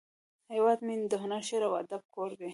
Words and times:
هیواد 0.53 0.79
مې 0.85 0.95
د 1.11 1.13
هنر، 1.23 1.41
شعر، 1.49 1.61
او 1.67 1.73
ادب 1.81 2.01
کور 2.15 2.31
دی 2.39 2.49